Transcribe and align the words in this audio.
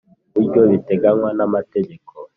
Buryo 0.33 0.61
biteganywa 0.71 1.29
n’amategeko. 1.37 2.11